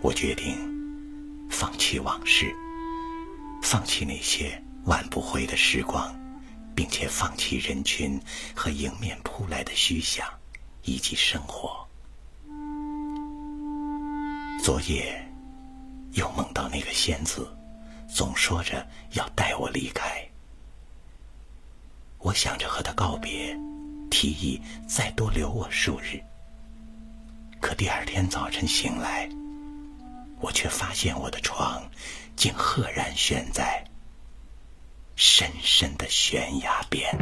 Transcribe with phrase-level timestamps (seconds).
[0.00, 0.56] 我决定
[1.50, 2.54] 放弃往事，
[3.62, 6.14] 放弃那些挽不回的时光，
[6.74, 8.20] 并且放弃人群
[8.54, 10.26] 和迎面扑来的虚想，
[10.84, 11.84] 以及生活。
[14.62, 15.20] 昨夜
[16.12, 17.48] 又梦到那个仙子，
[18.08, 20.24] 总说着要带我离开。
[22.18, 23.58] 我想着和他告别，
[24.10, 26.22] 提议再多留我数日。
[27.60, 29.28] 可第二天早晨醒来，
[30.40, 31.82] 我却发现我的床
[32.36, 33.84] 竟赫然悬在
[35.16, 37.12] 深深的悬崖边。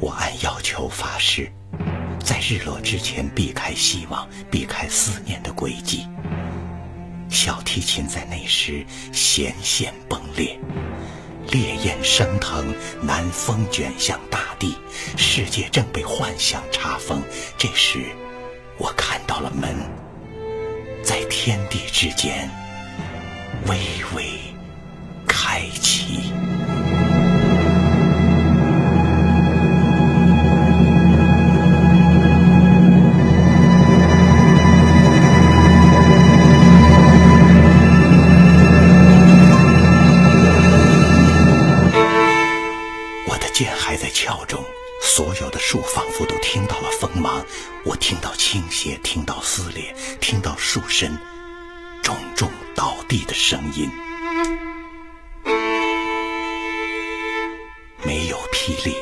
[0.00, 1.52] 我按要求发誓，
[2.24, 6.08] 在日落之前避开希望，避开思念的轨迹。
[7.28, 10.58] 小提琴在那时弦线崩裂，
[11.52, 14.76] 烈焰升腾，南风卷向大地，
[15.16, 17.20] 世界正被幻想查封。
[17.58, 18.14] 这时，
[18.78, 19.74] 我看到了门，
[21.02, 22.48] 在天地之间
[23.66, 23.76] 微
[24.14, 24.49] 微
[44.22, 44.62] 峭中，
[45.00, 47.42] 所有的树仿佛都听到了锋芒，
[47.86, 51.18] 我听到倾斜，听到撕裂，听到树身
[52.02, 53.90] 重重倒地的声音。
[58.02, 58.94] 没有霹雳，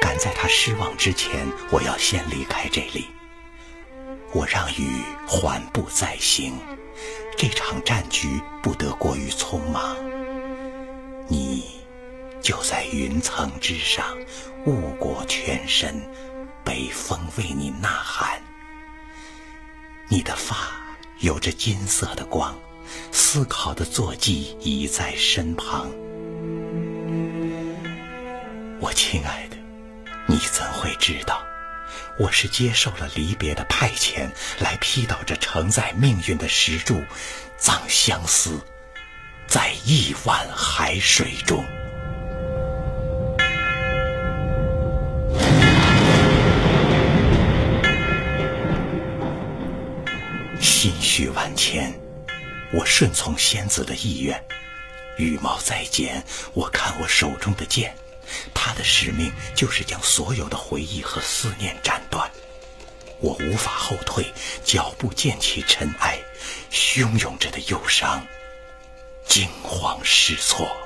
[0.00, 3.06] 赶在他失望之前，我要先离开这里。
[4.32, 6.58] 我让雨缓步再行，
[7.38, 9.96] 这场战局不得过于匆忙。
[12.42, 14.04] 就在云层之上，
[14.66, 16.02] 雾裹全身，
[16.64, 18.42] 北风为你呐喊。
[20.08, 20.56] 你的发
[21.20, 22.58] 有着金色的光，
[23.12, 25.88] 思考的坐骑已在身旁。
[28.80, 29.56] 我亲爱的，
[30.26, 31.40] 你怎会知道，
[32.18, 37.00] 我是接受了离别的派遣，来劈倒这承载命运的石柱，
[37.56, 38.60] 葬相思
[39.46, 41.64] 在亿万海水中。
[51.22, 51.94] 雨万千，
[52.72, 54.44] 我顺从仙子的意愿。
[55.16, 56.20] 羽毛再剪，
[56.52, 57.94] 我看我手中的剑，
[58.52, 62.28] 它的使命就是将所有的回忆和思念斩断。
[63.20, 64.34] 我无法后退，
[64.64, 66.18] 脚步溅起尘埃，
[66.72, 68.26] 汹涌着的忧伤，
[69.24, 70.76] 惊慌失措。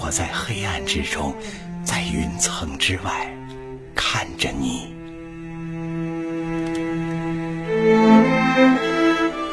[0.00, 1.34] 我在黑暗之中，
[1.84, 3.30] 在云层之外
[3.94, 4.94] 看着你。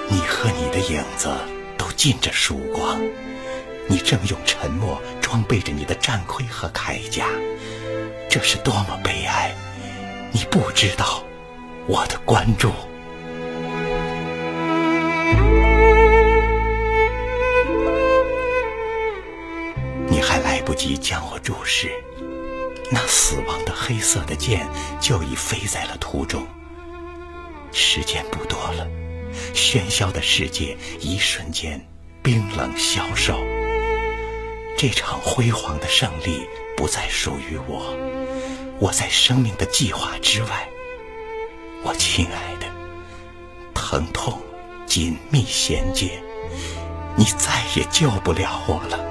[0.10, 1.30] 你和你的影子
[1.78, 3.00] 都浸着曙光，
[3.88, 7.26] 你正用沉默装备着你的战盔和铠甲，
[8.30, 9.54] 这是多么悲哀！
[10.32, 11.22] 你不知道
[11.86, 12.72] 我的关注。
[20.80, 21.92] 即将我注视，
[22.90, 24.66] 那死亡的黑色的剑
[25.02, 26.48] 就已飞在了途中。
[27.74, 28.88] 时间不多了，
[29.54, 31.86] 喧嚣的世界一瞬间
[32.24, 33.38] 冰冷消瘦。
[34.78, 36.48] 这场辉煌的胜利
[36.78, 37.94] 不再属于我，
[38.80, 40.70] 我在生命的计划之外。
[41.84, 42.68] 我亲爱的，
[43.74, 44.42] 疼痛
[44.86, 46.24] 紧密衔接，
[47.18, 49.09] 你再也救不了我了。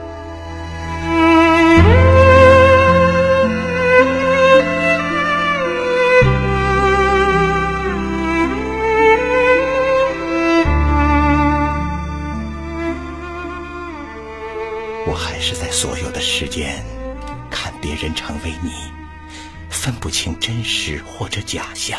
[19.89, 21.99] 分不清真实或者假象。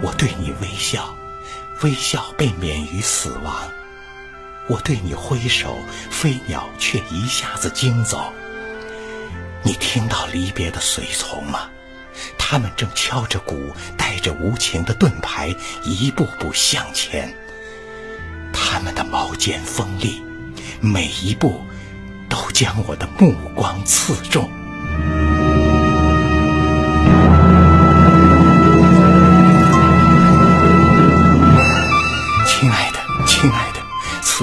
[0.00, 1.12] 我对你微笑，
[1.82, 3.68] 微笑被免于死亡。
[4.68, 5.76] 我对你挥手，
[6.08, 8.32] 飞鸟却一下子惊走。
[9.64, 11.68] 你听到离别的随从吗？
[12.38, 17.34] 他们正敲着鼓，带着无情的盾牌，一步步向前。
[18.52, 20.22] 他们的矛尖锋利，
[20.80, 21.64] 每一步
[22.28, 24.48] 都将我的目光刺中。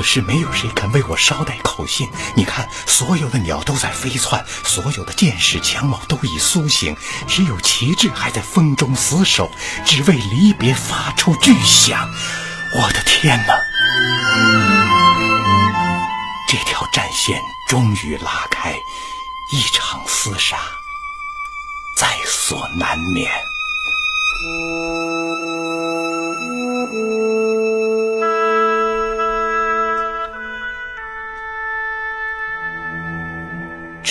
[0.08, 2.10] 是没有谁肯为我捎带口信。
[2.34, 6.96] 你看，所有的鸟都在飞窜，所有的剑士枪矛都已苏醒，
[7.28, 9.52] 只有旗帜还在风中死守，
[9.86, 12.10] 只为离别发出巨响。
[12.74, 13.54] 我的天哪！
[16.50, 18.80] 这条战线终于拉开，
[19.52, 20.58] 一场厮杀
[21.98, 23.30] 在所难免。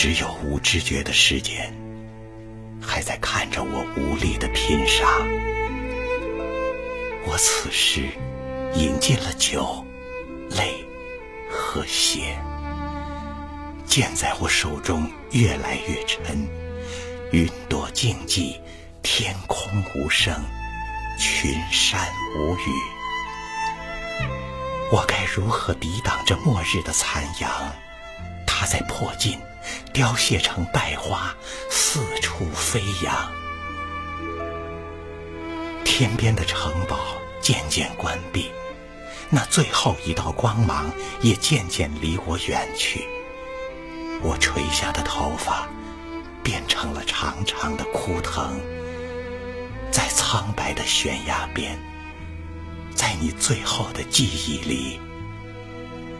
[0.06, 1.75] 只有无知觉的时间，
[2.81, 5.05] 还在看着我无力的拼杀。
[7.26, 8.03] 我此时
[8.76, 9.85] 饮尽了酒、
[10.50, 10.75] 泪
[11.50, 12.38] 和血，
[13.85, 16.47] 剑在我手中越来越沉，
[17.32, 18.61] 云朵静寂，
[19.02, 20.32] 天空无声，
[21.19, 22.00] 群山
[22.38, 22.70] 无语。
[24.93, 27.50] 我该如何抵挡这末日的残阳？
[28.47, 29.37] 它在迫近。
[29.92, 31.34] 凋谢成败花，
[31.70, 33.32] 四处飞扬。
[35.84, 36.98] 天边的城堡
[37.40, 38.50] 渐渐关闭，
[39.30, 40.90] 那最后一道光芒
[41.22, 43.06] 也渐渐离我远去。
[44.22, 45.68] 我垂下的头发
[46.42, 48.60] 变成了长长的枯藤，
[49.90, 51.78] 在苍白的悬崖边，
[52.94, 55.00] 在你最后的记忆里，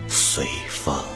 [0.08, 1.16] 随风。